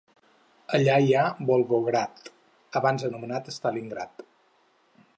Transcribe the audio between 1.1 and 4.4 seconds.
ha Volgograd, abans anomenat Stalingrad.